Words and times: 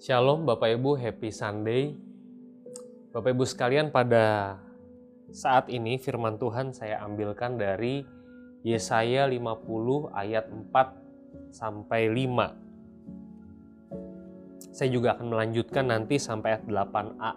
Shalom 0.00 0.48
Bapak 0.48 0.80
Ibu, 0.80 0.96
happy 0.96 1.28
Sunday. 1.28 1.92
Bapak 3.12 3.36
Ibu 3.36 3.44
sekalian 3.44 3.92
pada 3.92 4.56
saat 5.28 5.68
ini 5.68 6.00
firman 6.00 6.40
Tuhan 6.40 6.72
saya 6.72 7.04
ambilkan 7.04 7.60
dari 7.60 8.08
Yesaya 8.64 9.28
50 9.28 9.60
ayat 10.16 10.48
4 10.48 11.52
sampai 11.52 12.08
5. 12.16 14.72
Saya 14.72 14.88
juga 14.88 15.20
akan 15.20 15.36
melanjutkan 15.36 15.92
nanti 15.92 16.16
sampai 16.16 16.56
ayat 16.56 16.64
8a. 16.64 17.36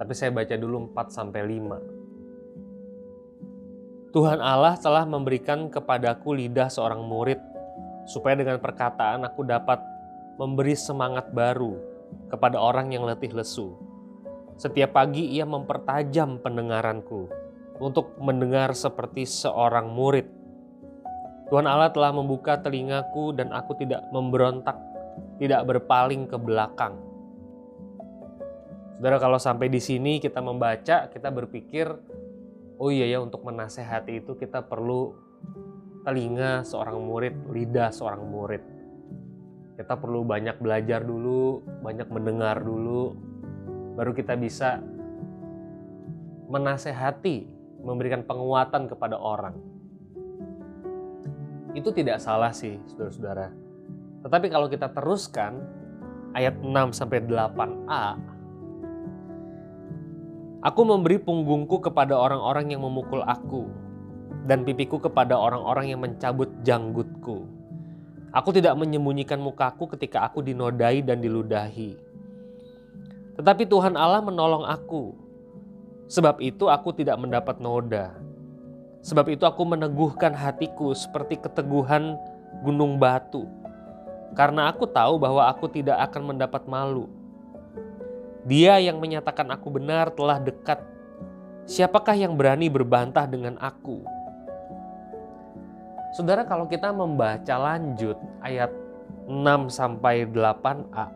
Tapi 0.00 0.12
saya 0.16 0.32
baca 0.32 0.56
dulu 0.56 0.96
4 0.96 1.12
sampai 1.12 1.44
5. 1.44 4.16
Tuhan 4.16 4.40
Allah 4.40 4.80
telah 4.80 5.04
memberikan 5.04 5.68
kepadaku 5.68 6.40
lidah 6.40 6.72
seorang 6.72 7.04
murid 7.04 7.36
supaya 8.08 8.40
dengan 8.40 8.56
perkataan 8.56 9.28
aku 9.28 9.44
dapat 9.44 9.89
memberi 10.40 10.72
semangat 10.72 11.28
baru 11.36 11.76
kepada 12.32 12.56
orang 12.56 12.96
yang 12.96 13.04
letih 13.04 13.28
lesu. 13.36 13.76
Setiap 14.56 14.96
pagi 14.96 15.36
ia 15.36 15.44
mempertajam 15.44 16.40
pendengaranku 16.40 17.28
untuk 17.76 18.16
mendengar 18.16 18.72
seperti 18.72 19.28
seorang 19.28 19.92
murid. 19.92 20.24
Tuhan 21.52 21.68
Allah 21.68 21.92
telah 21.92 22.16
membuka 22.16 22.56
telingaku 22.56 23.36
dan 23.36 23.52
aku 23.52 23.76
tidak 23.76 24.00
memberontak, 24.16 24.80
tidak 25.36 25.60
berpaling 25.68 26.24
ke 26.24 26.40
belakang. 26.40 26.96
Saudara 28.96 29.20
kalau 29.20 29.36
sampai 29.36 29.68
di 29.68 29.80
sini 29.80 30.24
kita 30.24 30.40
membaca, 30.40 31.12
kita 31.12 31.28
berpikir, 31.28 31.84
oh 32.80 32.88
iya 32.88 33.04
ya 33.12 33.20
untuk 33.20 33.44
menasehati 33.44 34.24
itu 34.24 34.40
kita 34.40 34.64
perlu 34.64 35.12
telinga 36.00 36.64
seorang 36.64 36.96
murid, 36.96 37.34
lidah 37.52 37.92
seorang 37.92 38.24
murid. 38.24 38.79
Kita 39.80 39.96
perlu 39.96 40.28
banyak 40.28 40.60
belajar 40.60 41.00
dulu, 41.00 41.64
banyak 41.80 42.04
mendengar 42.12 42.60
dulu, 42.60 43.16
baru 43.96 44.12
kita 44.12 44.36
bisa 44.36 44.76
menasehati, 46.52 47.48
memberikan 47.80 48.20
penguatan 48.20 48.92
kepada 48.92 49.16
orang. 49.16 49.56
Itu 51.72 51.96
tidak 51.96 52.20
salah 52.20 52.52
sih, 52.52 52.76
saudara-saudara. 52.92 53.56
Tetapi 54.20 54.46
kalau 54.52 54.68
kita 54.68 54.92
teruskan 54.92 55.64
ayat 56.36 56.60
6 56.60 56.92
sampai 56.92 57.24
8a, 57.24 58.20
Aku 60.60 60.84
memberi 60.84 61.16
punggungku 61.16 61.80
kepada 61.80 62.20
orang-orang 62.20 62.68
yang 62.68 62.84
memukul 62.84 63.24
aku, 63.24 63.64
dan 64.44 64.60
pipiku 64.60 65.00
kepada 65.00 65.40
orang-orang 65.40 65.88
yang 65.88 66.04
mencabut 66.04 66.52
janggutku. 66.68 67.59
Aku 68.30 68.54
tidak 68.54 68.78
menyembunyikan 68.78 69.42
mukaku 69.42 69.90
ketika 69.96 70.22
aku 70.22 70.40
dinodai 70.40 71.02
dan 71.02 71.18
diludahi. 71.18 71.98
Tetapi 73.34 73.66
Tuhan 73.66 73.98
Allah 73.98 74.22
menolong 74.22 74.62
aku. 74.66 75.14
Sebab 76.10 76.38
itu 76.42 76.66
aku 76.70 76.94
tidak 76.94 77.18
mendapat 77.18 77.58
noda. 77.58 78.14
Sebab 79.02 79.26
itu 79.30 79.42
aku 79.46 79.62
meneguhkan 79.66 80.34
hatiku 80.34 80.94
seperti 80.94 81.38
keteguhan 81.42 82.18
gunung 82.62 82.98
batu. 82.98 83.46
Karena 84.38 84.70
aku 84.70 84.86
tahu 84.86 85.18
bahwa 85.18 85.50
aku 85.50 85.66
tidak 85.66 85.98
akan 86.10 86.34
mendapat 86.34 86.62
malu 86.70 87.10
dia 88.44 88.80
yang 88.80 88.96
menyatakan 88.96 89.52
aku 89.52 89.68
benar 89.68 90.08
telah 90.16 90.40
dekat. 90.40 90.80
Siapakah 91.68 92.16
yang 92.16 92.34
berani 92.34 92.72
berbantah 92.72 93.28
dengan 93.28 93.60
aku? 93.60 94.00
Saudara, 96.10 96.42
kalau 96.42 96.66
kita 96.66 96.90
membaca 96.90 97.54
lanjut 97.54 98.18
ayat 98.42 98.70
6 99.30 99.70
sampai 99.70 100.26
8a, 100.26 101.06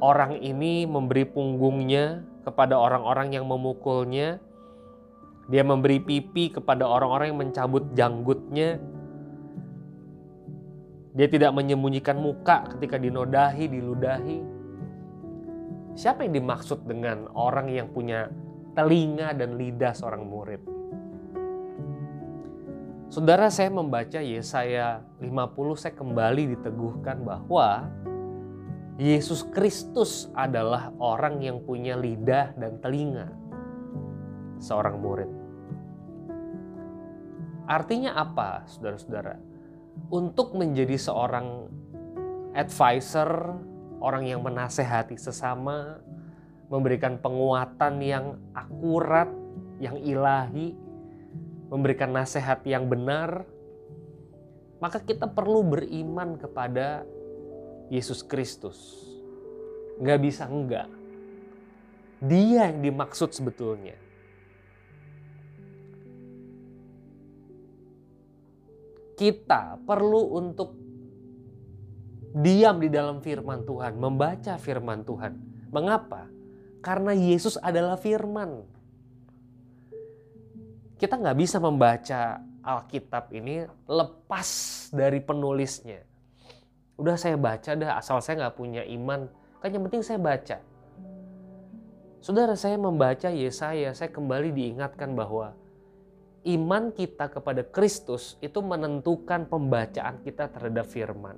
orang 0.00 0.36
ini 0.40 0.84
memberi 0.84 1.24
punggungnya 1.24 2.20
kepada 2.44 2.76
orang-orang 2.76 3.32
yang 3.32 3.48
memukulnya. 3.48 4.38
Dia 5.46 5.62
memberi 5.62 6.02
pipi 6.02 6.50
kepada 6.50 6.84
orang-orang 6.90 7.30
yang 7.30 7.40
mencabut 7.40 7.94
janggutnya. 7.94 8.82
Dia 11.16 11.28
tidak 11.30 11.54
menyembunyikan 11.54 12.18
muka 12.18 12.66
ketika 12.76 12.98
dinodahi, 12.98 13.70
diludahi 13.70 14.56
Siapa 15.96 16.28
yang 16.28 16.44
dimaksud 16.44 16.84
dengan 16.84 17.24
orang 17.32 17.72
yang 17.72 17.88
punya 17.88 18.28
telinga 18.76 19.32
dan 19.32 19.56
lidah 19.56 19.96
seorang 19.96 20.28
murid? 20.28 20.75
Saudara 23.06 23.46
saya 23.54 23.70
membaca 23.70 24.18
Yesaya 24.18 24.98
50 25.22 25.78
saya 25.78 25.94
kembali 25.94 26.58
diteguhkan 26.58 27.22
bahwa 27.22 27.86
Yesus 28.98 29.46
Kristus 29.54 30.26
adalah 30.34 30.90
orang 30.98 31.38
yang 31.38 31.62
punya 31.62 31.94
lidah 31.94 32.50
dan 32.58 32.82
telinga 32.82 33.30
seorang 34.58 34.98
murid. 34.98 35.30
Artinya 37.70 38.18
apa, 38.18 38.66
saudara-saudara? 38.66 39.38
Untuk 40.10 40.58
menjadi 40.58 40.98
seorang 40.98 41.70
advisor, 42.58 43.54
orang 44.02 44.26
yang 44.26 44.42
menasehati 44.42 45.14
sesama, 45.14 46.02
memberikan 46.66 47.22
penguatan 47.22 48.02
yang 48.02 48.34
akurat, 48.50 49.30
yang 49.78 49.94
ilahi, 50.02 50.85
memberikan 51.66 52.14
nasihat 52.14 52.62
yang 52.62 52.86
benar, 52.86 53.46
maka 54.78 55.02
kita 55.02 55.26
perlu 55.26 55.64
beriman 55.66 56.38
kepada 56.38 57.02
Yesus 57.88 58.22
Kristus. 58.22 59.08
Gak 60.02 60.20
bisa 60.20 60.44
enggak. 60.46 60.90
Dia 62.20 62.68
yang 62.72 62.84
dimaksud 62.84 63.32
sebetulnya. 63.32 63.96
Kita 69.16 69.80
perlu 69.80 70.36
untuk 70.36 70.76
diam 72.36 72.76
di 72.76 72.92
dalam 72.92 73.24
firman 73.24 73.64
Tuhan, 73.64 73.96
membaca 73.96 74.60
firman 74.60 75.00
Tuhan. 75.08 75.32
Mengapa? 75.72 76.28
Karena 76.84 77.16
Yesus 77.16 77.56
adalah 77.56 77.96
firman. 77.96 78.75
Kita 80.96 81.20
nggak 81.20 81.36
bisa 81.36 81.60
membaca 81.60 82.40
Alkitab 82.64 83.28
ini 83.36 83.68
lepas 83.84 84.48
dari 84.96 85.20
penulisnya. 85.20 86.00
Udah 86.96 87.20
saya 87.20 87.36
baca 87.36 87.76
dah, 87.76 88.00
asal 88.00 88.24
saya 88.24 88.48
nggak 88.48 88.56
punya 88.56 88.80
iman, 88.80 89.28
kan 89.60 89.68
yang 89.68 89.84
penting 89.84 90.00
saya 90.00 90.16
baca. 90.16 90.56
Saudara 92.24 92.56
saya 92.56 92.80
membaca 92.80 93.28
Yesaya, 93.28 93.92
saya 93.92 94.08
kembali 94.08 94.56
diingatkan 94.56 95.12
bahwa 95.12 95.52
iman 96.48 96.88
kita 96.88 97.28
kepada 97.28 97.60
Kristus 97.60 98.40
itu 98.40 98.64
menentukan 98.64 99.44
pembacaan 99.52 100.24
kita 100.24 100.48
terhadap 100.48 100.88
firman. 100.88 101.36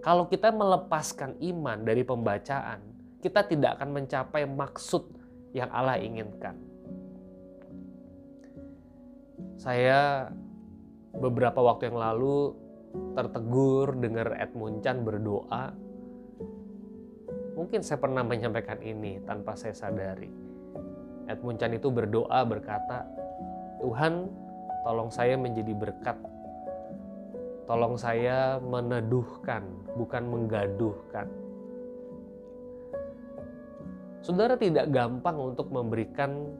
Kalau 0.00 0.32
kita 0.32 0.48
melepaskan 0.48 1.36
iman 1.44 1.84
dari 1.84 2.08
pembacaan, 2.08 2.80
kita 3.20 3.44
tidak 3.44 3.76
akan 3.76 4.00
mencapai 4.00 4.48
maksud 4.48 5.12
yang 5.52 5.68
Allah 5.68 6.00
inginkan. 6.00 6.56
Saya 9.56 10.30
beberapa 11.16 11.60
waktu 11.64 11.88
yang 11.92 11.98
lalu 11.98 12.52
tertegur 13.16 13.96
dengar 13.96 14.36
Edmund 14.36 14.84
Chan 14.84 15.00
berdoa. 15.04 15.72
Mungkin 17.56 17.80
saya 17.80 17.96
pernah 17.96 18.20
menyampaikan 18.20 18.80
ini 18.84 19.20
tanpa 19.24 19.56
saya 19.56 19.72
sadari. 19.72 20.28
Edmund 21.26 21.56
Chan 21.56 21.72
itu 21.72 21.88
berdoa 21.88 22.44
berkata, 22.44 23.08
Tuhan 23.80 24.28
tolong 24.84 25.08
saya 25.08 25.40
menjadi 25.40 25.72
berkat 25.72 26.20
Tolong 27.66 27.98
saya 27.98 28.62
meneduhkan, 28.62 29.66
bukan 29.98 30.22
menggaduhkan. 30.30 31.26
Saudara 34.22 34.54
tidak 34.54 34.86
gampang 34.94 35.34
untuk 35.34 35.74
memberikan 35.74 36.54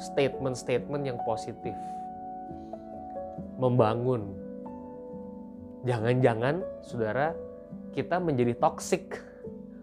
statement-statement 0.00 1.04
yang 1.04 1.20
positif. 1.28 1.76
Membangun. 3.56 4.34
Jangan-jangan 5.84 6.64
saudara 6.82 7.36
kita 7.92 8.18
menjadi 8.18 8.56
toksik 8.56 9.20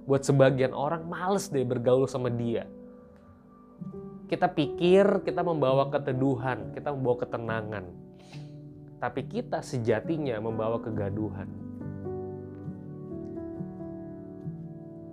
buat 0.10 0.26
sebagian 0.26 0.74
orang 0.74 1.06
males 1.08 1.48
deh 1.48 1.64
bergaul 1.64 2.10
sama 2.10 2.34
dia. 2.34 2.68
Kita 4.28 4.48
pikir 4.48 5.28
kita 5.28 5.44
membawa 5.44 5.92
keteduhan, 5.92 6.74
kita 6.74 6.92
membawa 6.96 7.18
ketenangan 7.22 7.86
tapi 9.02 9.26
kita 9.26 9.66
sejatinya 9.66 10.38
membawa 10.38 10.78
kegaduhan. 10.78 11.50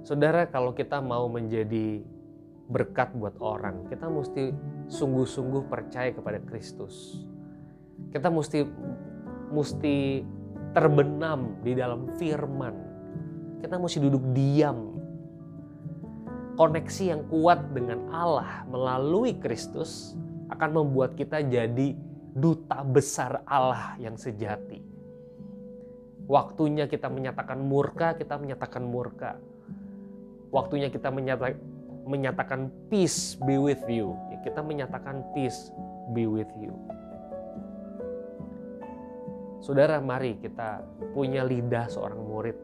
Saudara, 0.04 0.44
kalau 0.44 0.76
kita 0.76 1.00
mau 1.00 1.24
menjadi 1.32 2.04
berkat 2.68 3.16
buat 3.16 3.40
orang, 3.40 3.88
kita 3.88 4.12
mesti 4.12 4.52
sungguh-sungguh 4.92 5.72
percaya 5.72 6.12
kepada 6.12 6.36
Kristus. 6.44 7.24
Kita 8.08 8.28
mesti 8.32 8.64
mesti 9.52 10.24
terbenam 10.72 11.60
di 11.64 11.72
dalam 11.72 12.12
firman. 12.20 12.86
kita 13.58 13.74
mesti 13.74 13.98
duduk 13.98 14.22
diam. 14.38 14.94
Koneksi 16.54 17.04
yang 17.10 17.26
kuat 17.26 17.74
dengan 17.74 18.06
Allah 18.14 18.62
melalui 18.70 19.34
Kristus 19.34 20.14
akan 20.46 20.78
membuat 20.78 21.18
kita 21.18 21.42
jadi 21.42 21.98
duta 22.38 22.86
besar 22.86 23.42
Allah 23.42 23.98
yang 23.98 24.14
sejati. 24.14 24.78
Waktunya 26.30 26.86
kita 26.86 27.10
menyatakan 27.10 27.58
murka, 27.58 28.14
kita 28.14 28.38
menyatakan 28.38 28.84
murka. 28.86 29.40
Waktunya 30.54 30.92
kita 30.92 31.10
menyata, 31.10 31.56
menyatakan 32.06 32.70
peace 32.92 33.34
be 33.42 33.58
with 33.58 33.82
you. 33.90 34.14
Ya, 34.30 34.38
kita 34.46 34.60
menyatakan 34.62 35.24
peace 35.34 35.74
be 36.14 36.30
with 36.30 36.50
you. 36.60 36.76
Saudara, 39.58 39.98
mari 39.98 40.38
kita 40.38 40.86
punya 41.10 41.42
lidah 41.42 41.90
seorang 41.90 42.22
murid, 42.22 42.54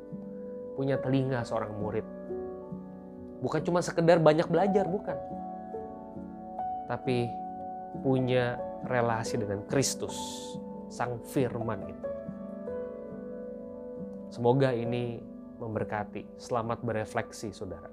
punya 0.78 0.94
telinga 1.02 1.42
seorang 1.42 1.74
murid. 1.74 2.06
Bukan 3.42 3.60
cuma 3.66 3.82
sekedar 3.82 4.22
banyak 4.22 4.46
belajar, 4.46 4.86
bukan. 4.86 5.18
Tapi 6.86 7.26
punya 8.00 8.56
relasi 8.86 9.42
dengan 9.42 9.66
Kristus, 9.66 10.14
Sang 10.86 11.18
Firman 11.26 11.82
itu. 11.90 12.08
Semoga 14.30 14.70
ini 14.74 15.18
memberkati. 15.58 16.38
Selamat 16.38 16.82
berefleksi, 16.82 17.54
saudara. 17.54 17.90